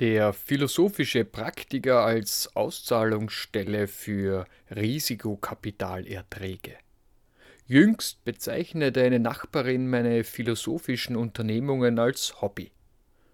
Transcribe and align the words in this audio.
Der 0.00 0.32
philosophische 0.32 1.24
Praktiker 1.24 2.04
als 2.04 2.54
Auszahlungsstelle 2.54 3.88
für 3.88 4.46
Risikokapitalerträge. 4.70 6.76
Jüngst 7.66 8.24
bezeichnete 8.24 9.02
eine 9.02 9.18
Nachbarin 9.18 9.90
meine 9.90 10.22
philosophischen 10.22 11.16
Unternehmungen 11.16 11.98
als 11.98 12.40
Hobby. 12.40 12.70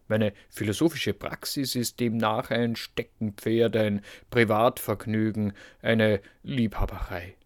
Meine 0.09 0.33
philosophische 0.49 1.13
Praxis 1.13 1.75
ist 1.75 2.01
demnach 2.01 2.51
ein 2.51 2.77
Steckenpferd, 2.77 3.77
ein 3.77 4.01
Privatvergnügen, 4.31 5.53
eine 5.83 6.23
Liebhaberei. 6.43 7.37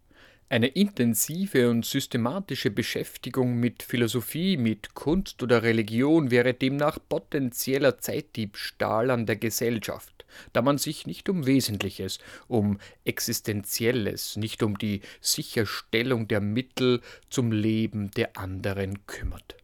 Eine 0.51 0.69
intensive 0.69 1.69
und 1.69 1.85
systematische 1.85 2.71
Beschäftigung 2.71 3.57
mit 3.61 3.83
Philosophie, 3.83 4.57
mit 4.57 4.95
Kunst 4.95 5.43
oder 5.43 5.63
Religion 5.63 6.31
wäre 6.31 6.55
demnach 6.55 6.99
potenzieller 7.07 7.99
Zeitdiebstahl 7.99 9.11
an 9.11 9.27
der 9.27 9.37
Gesellschaft, 9.37 10.25
da 10.55 10.63
man 10.63 10.79
sich 10.79 11.07
nicht 11.07 11.29
um 11.29 11.45
Wesentliches, 11.45 12.19
um 12.47 12.79
Existenzielles, 13.05 14.37
nicht 14.37 14.63
um 14.63 14.79
die 14.79 15.03
Sicherstellung 15.21 16.29
der 16.29 16.41
Mittel 16.41 17.03
zum 17.29 17.53
Leben 17.53 18.11
der 18.13 18.39
anderen 18.39 19.07
kümmert. 19.07 19.55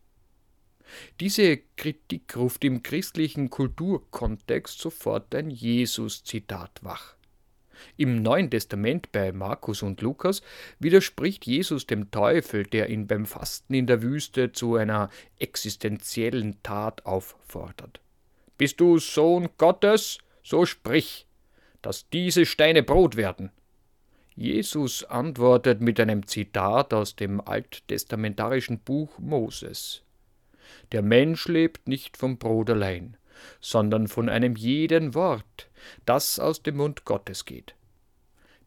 Diese 1.18 1.56
Kritik 1.76 2.36
ruft 2.36 2.62
im 2.62 2.82
christlichen 2.82 3.48
Kulturkontext 3.48 4.78
sofort 4.78 5.34
ein 5.34 5.48
Jesus-Zitat 5.48 6.80
wach. 6.82 7.13
Im 7.96 8.22
Neuen 8.22 8.50
Testament 8.50 9.12
bei 9.12 9.32
Markus 9.32 9.82
und 9.82 10.00
Lukas 10.00 10.42
widerspricht 10.78 11.46
Jesus 11.46 11.86
dem 11.86 12.10
Teufel, 12.10 12.64
der 12.64 12.90
ihn 12.90 13.06
beim 13.06 13.26
Fasten 13.26 13.74
in 13.74 13.86
der 13.86 14.02
Wüste 14.02 14.52
zu 14.52 14.76
einer 14.76 15.10
existenziellen 15.38 16.62
Tat 16.62 17.06
auffordert. 17.06 18.00
Bist 18.56 18.80
du 18.80 18.98
Sohn 18.98 19.48
Gottes? 19.58 20.18
So 20.42 20.66
sprich, 20.66 21.26
dass 21.82 22.08
diese 22.10 22.46
Steine 22.46 22.82
Brot 22.82 23.16
werden. 23.16 23.50
Jesus 24.36 25.04
antwortet 25.04 25.80
mit 25.80 26.00
einem 26.00 26.26
Zitat 26.26 26.92
aus 26.92 27.14
dem 27.14 27.40
alttestamentarischen 27.40 28.80
Buch 28.80 29.18
Moses. 29.18 30.02
Der 30.92 31.02
Mensch 31.02 31.46
lebt 31.46 31.86
nicht 31.86 32.16
vom 32.16 32.38
Brot 32.38 32.70
allein, 32.70 33.16
sondern 33.60 34.08
von 34.08 34.28
einem 34.28 34.56
jeden 34.56 35.14
Wort, 35.14 35.68
das 36.06 36.38
aus 36.38 36.62
dem 36.62 36.76
Mund 36.76 37.04
Gottes 37.04 37.44
geht. 37.44 37.74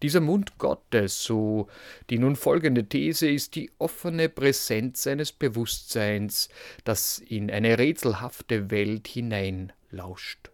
Dieser 0.03 0.21
Mund 0.21 0.59
Gottes, 0.59 1.23
so 1.23 1.67
die 2.09 2.19
nun 2.19 2.35
folgende 2.35 2.85
These, 2.85 3.29
ist 3.29 3.55
die 3.55 3.71
offene 3.79 4.29
Präsenz 4.29 5.03
seines 5.03 5.31
Bewusstseins, 5.31 6.49
das 6.83 7.17
in 7.17 7.49
eine 7.49 7.79
rätselhafte 7.79 8.69
Welt 8.69 9.07
hineinlauscht. 9.07 10.51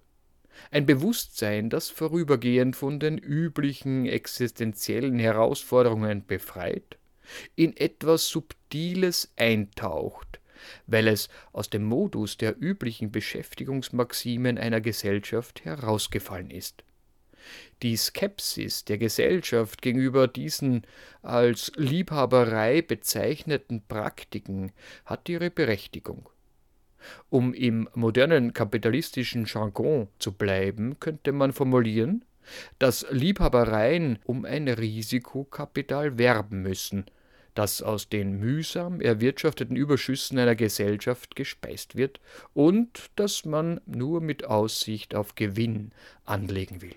Ein 0.72 0.86
Bewusstsein, 0.86 1.70
das 1.70 1.90
vorübergehend 1.90 2.76
von 2.76 3.00
den 3.00 3.18
üblichen 3.18 4.06
existenziellen 4.06 5.20
Herausforderungen 5.20 6.26
befreit, 6.26 6.98
in 7.56 7.76
etwas 7.76 8.30
Subtiles 8.30 9.34
eintaucht, 9.36 10.40
weil 10.88 11.08
es 11.08 11.30
aus 11.52 11.70
dem 11.70 11.84
Modus 11.84 12.38
der 12.38 12.56
üblichen 12.60 13.12
Beschäftigungsmaximen 13.12 14.58
einer 14.58 14.82
Gesellschaft 14.82 15.66
herausgefallen 15.66 16.52
ist. 16.52 16.84
Die 17.82 17.98
Skepsis 17.98 18.86
der 18.86 18.98
Gesellschaft 18.98 19.82
gegenüber 19.82 20.28
diesen 20.28 20.84
als 21.22 21.72
Liebhaberei 21.76 22.82
bezeichneten 22.82 23.84
Praktiken 23.88 24.72
hat 25.06 25.28
ihre 25.28 25.50
Berechtigung. 25.50 26.30
Um 27.30 27.54
im 27.54 27.90
modernen 27.94 28.54
kapitalistischen 28.54 29.46
Jargon 29.46 30.08
zu 30.20 30.32
bleiben, 30.32 31.00
könnte 31.02 31.34
man 31.34 31.52
formulieren, 31.52 32.24
dass 32.80 33.06
Liebhabereien 33.10 34.20
um 34.26 34.46
ein 34.46 34.68
Risikokapital 34.68 36.18
werben 36.18 36.62
müssen, 36.62 37.06
das 37.54 37.82
aus 37.82 38.10
den 38.10 38.40
mühsam 38.40 39.02
erwirtschafteten 39.02 39.76
Überschüssen 39.76 40.40
einer 40.40 40.56
Gesellschaft 40.56 41.36
gespeist 41.36 41.96
wird 41.96 42.20
und 42.54 43.10
das 43.16 43.46
man 43.46 43.80
nur 43.86 44.22
mit 44.22 44.46
Aussicht 44.46 45.16
auf 45.16 45.36
Gewinn 45.36 45.92
anlegen 46.26 46.82
will. 46.82 46.96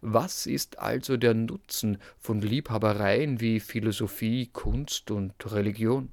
Was 0.00 0.46
ist 0.46 0.78
also 0.78 1.16
der 1.16 1.34
Nutzen 1.34 1.98
von 2.18 2.40
Liebhabereien 2.40 3.40
wie 3.40 3.60
Philosophie, 3.60 4.48
Kunst 4.52 5.10
und 5.10 5.34
Religion? 5.52 6.10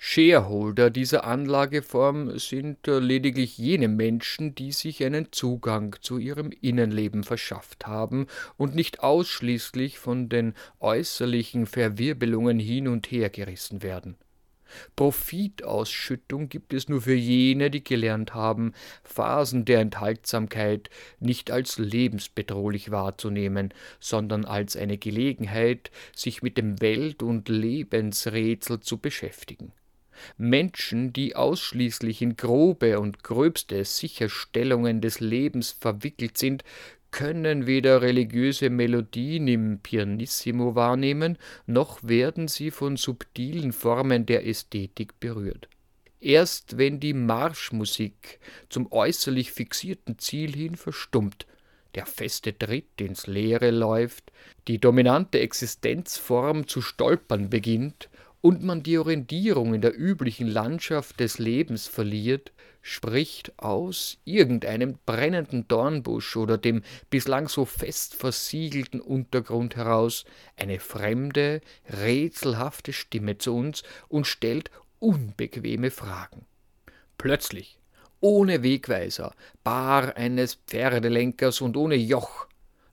Shareholder 0.00 0.90
dieser 0.90 1.24
Anlageform 1.24 2.38
sind 2.38 2.86
lediglich 2.86 3.58
jene 3.58 3.88
Menschen, 3.88 4.54
die 4.54 4.70
sich 4.70 5.04
einen 5.04 5.32
Zugang 5.32 5.96
zu 6.00 6.18
ihrem 6.18 6.52
Innenleben 6.60 7.24
verschafft 7.24 7.88
haben 7.88 8.28
und 8.56 8.76
nicht 8.76 9.00
ausschließlich 9.00 9.98
von 9.98 10.28
den 10.28 10.54
äußerlichen 10.78 11.66
Verwirbelungen 11.66 12.60
hin 12.60 12.86
und 12.86 13.10
her 13.10 13.28
gerissen 13.28 13.82
werden. 13.82 14.16
Profitausschüttung 14.94 16.48
gibt 16.48 16.74
es 16.74 16.88
nur 16.88 17.02
für 17.02 17.14
jene, 17.14 17.70
die 17.70 17.82
gelernt 17.82 18.34
haben, 18.34 18.74
Phasen 19.02 19.64
der 19.64 19.80
Enthaltsamkeit 19.80 20.90
nicht 21.18 21.50
als 21.50 21.78
lebensbedrohlich 21.78 22.90
wahrzunehmen, 22.92 23.74
sondern 23.98 24.44
als 24.44 24.76
eine 24.76 24.98
Gelegenheit, 24.98 25.90
sich 26.14 26.42
mit 26.42 26.56
dem 26.56 26.80
Welt- 26.80 27.22
und 27.22 27.48
Lebensrätsel 27.48 28.80
zu 28.80 28.98
beschäftigen. 28.98 29.72
Menschen, 30.36 31.12
die 31.12 31.36
ausschließlich 31.36 32.22
in 32.22 32.36
grobe 32.36 33.00
und 33.00 33.22
gröbste 33.22 33.84
Sicherstellungen 33.84 35.00
des 35.00 35.20
Lebens 35.20 35.72
verwickelt 35.72 36.38
sind, 36.38 36.64
können 37.10 37.66
weder 37.66 38.02
religiöse 38.02 38.70
Melodien 38.70 39.48
im 39.48 39.78
Pianissimo 39.80 40.74
wahrnehmen, 40.74 41.38
noch 41.66 42.00
werden 42.02 42.48
sie 42.48 42.70
von 42.70 42.96
subtilen 42.96 43.72
Formen 43.72 44.26
der 44.26 44.46
Ästhetik 44.46 45.18
berührt. 45.20 45.68
Erst 46.20 46.78
wenn 46.78 47.00
die 47.00 47.14
Marschmusik 47.14 48.40
zum 48.68 48.90
äußerlich 48.90 49.52
fixierten 49.52 50.18
Ziel 50.18 50.54
hin 50.54 50.76
verstummt, 50.76 51.46
der 51.94 52.06
feste 52.06 52.56
Tritt 52.56 53.00
ins 53.00 53.26
Leere 53.26 53.70
läuft, 53.70 54.32
die 54.66 54.78
dominante 54.78 55.40
Existenzform 55.40 56.66
zu 56.66 56.82
stolpern 56.82 57.48
beginnt 57.48 58.08
und 58.40 58.62
man 58.62 58.82
die 58.82 58.98
Orientierung 58.98 59.74
in 59.74 59.80
der 59.80 59.98
üblichen 59.98 60.46
Landschaft 60.46 61.20
des 61.20 61.38
Lebens 61.38 61.86
verliert, 61.86 62.52
spricht 62.82 63.52
aus 63.58 64.18
irgendeinem 64.24 64.98
brennenden 65.04 65.66
Dornbusch 65.68 66.36
oder 66.36 66.56
dem 66.56 66.82
bislang 67.10 67.48
so 67.48 67.64
fest 67.64 68.14
versiegelten 68.14 69.00
Untergrund 69.00 69.76
heraus 69.76 70.24
eine 70.56 70.78
fremde, 70.78 71.60
rätselhafte 71.88 72.92
Stimme 72.92 73.38
zu 73.38 73.54
uns 73.54 73.82
und 74.08 74.26
stellt 74.26 74.70
unbequeme 75.00 75.90
Fragen. 75.90 76.46
Plötzlich, 77.18 77.78
ohne 78.20 78.62
Wegweiser, 78.62 79.34
bar 79.64 80.16
eines 80.16 80.54
Pferdelenkers 80.54 81.60
und 81.60 81.76
ohne 81.76 81.96
Joch, 81.96 82.46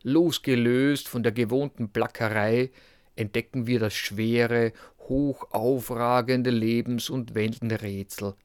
losgelöst 0.04 1.08
von 1.08 1.24
der 1.24 1.32
gewohnten 1.32 1.90
Plackerei, 1.90 2.72
entdecken 3.16 3.66
wir 3.66 3.80
das 3.80 3.94
schwere, 3.94 4.74
hoch 5.08 5.52
aufragende 5.52 6.50
Lebens- 6.50 7.10
und 7.10 7.36
Weltenrätsel. 7.36 8.36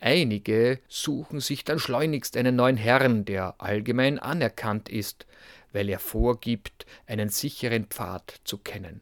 Einige 0.00 0.78
suchen 0.88 1.40
sich 1.40 1.64
dann 1.64 1.78
schleunigst 1.78 2.36
einen 2.36 2.56
neuen 2.56 2.76
Herrn, 2.76 3.24
der 3.24 3.56
allgemein 3.58 4.18
anerkannt 4.18 4.88
ist, 4.88 5.26
weil 5.72 5.88
er 5.88 5.98
vorgibt, 5.98 6.86
einen 7.06 7.28
sicheren 7.28 7.86
Pfad 7.86 8.40
zu 8.44 8.58
kennen. 8.58 9.00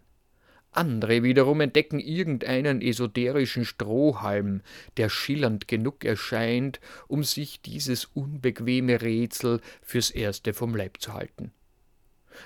Andere 0.72 1.22
wiederum 1.22 1.62
entdecken 1.62 2.00
irgendeinen 2.00 2.82
esoterischen 2.82 3.64
Strohhalm, 3.64 4.60
der 4.98 5.08
schillernd 5.08 5.68
genug 5.68 6.04
erscheint, 6.04 6.80
um 7.08 7.24
sich 7.24 7.62
dieses 7.62 8.04
unbequeme 8.04 9.00
Rätsel 9.00 9.60
fürs 9.80 10.10
erste 10.10 10.52
vom 10.52 10.74
Leib 10.74 11.00
zu 11.00 11.14
halten. 11.14 11.50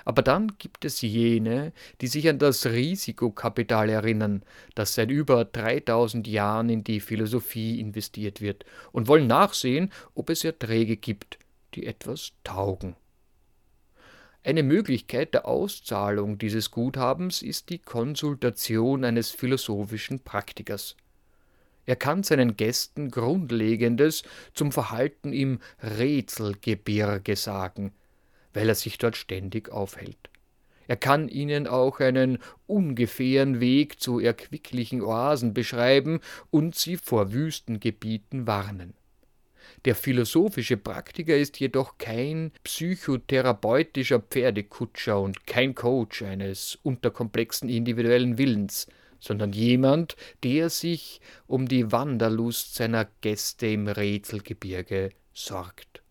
Aber 0.04 0.22
dann 0.22 0.52
gibt 0.58 0.84
es 0.84 1.00
jene, 1.00 1.72
die 2.00 2.06
sich 2.06 2.28
an 2.28 2.38
das 2.38 2.66
Risikokapital 2.66 3.88
erinnern, 3.88 4.42
das 4.74 4.94
seit 4.94 5.10
über 5.10 5.44
3000 5.44 6.26
Jahren 6.26 6.68
in 6.68 6.84
die 6.84 7.00
Philosophie 7.00 7.80
investiert 7.80 8.40
wird, 8.40 8.64
und 8.92 9.08
wollen 9.08 9.26
nachsehen, 9.26 9.92
ob 10.14 10.30
es 10.30 10.44
Erträge 10.44 10.96
gibt, 10.96 11.38
die 11.74 11.86
etwas 11.86 12.32
taugen. 12.44 12.96
Eine 14.42 14.62
Möglichkeit 14.62 15.34
der 15.34 15.46
Auszahlung 15.46 16.38
dieses 16.38 16.70
Guthabens 16.70 17.42
ist 17.42 17.68
die 17.68 17.78
Konsultation 17.78 19.04
eines 19.04 19.30
philosophischen 19.30 20.20
Praktikers. 20.20 20.96
Er 21.84 21.96
kann 21.96 22.22
seinen 22.22 22.56
Gästen 22.56 23.10
Grundlegendes 23.10 24.22
zum 24.54 24.72
Verhalten 24.72 25.32
im 25.32 25.58
Rätselgebirge 25.82 27.36
sagen, 27.36 27.92
weil 28.52 28.68
er 28.68 28.74
sich 28.74 28.98
dort 28.98 29.16
ständig 29.16 29.70
aufhält. 29.70 30.30
Er 30.86 30.96
kann 30.96 31.28
ihnen 31.28 31.68
auch 31.68 32.00
einen 32.00 32.38
ungefähren 32.66 33.60
Weg 33.60 34.00
zu 34.00 34.18
erquicklichen 34.18 35.02
Oasen 35.02 35.54
beschreiben 35.54 36.20
und 36.50 36.74
sie 36.74 36.96
vor 36.96 37.32
Wüstengebieten 37.32 38.48
warnen. 38.48 38.94
Der 39.84 39.94
philosophische 39.94 40.76
Praktiker 40.76 41.36
ist 41.36 41.60
jedoch 41.60 41.96
kein 41.98 42.50
psychotherapeutischer 42.64 44.18
Pferdekutscher 44.18 45.20
und 45.20 45.46
kein 45.46 45.74
Coach 45.76 46.22
eines 46.22 46.78
unterkomplexen 46.82 47.68
individuellen 47.68 48.36
Willens, 48.36 48.88
sondern 49.20 49.52
jemand, 49.52 50.16
der 50.42 50.70
sich 50.70 51.20
um 51.46 51.68
die 51.68 51.92
Wanderlust 51.92 52.74
seiner 52.74 53.06
Gäste 53.20 53.68
im 53.68 53.86
Rätselgebirge 53.86 55.10
sorgt. 55.32 56.02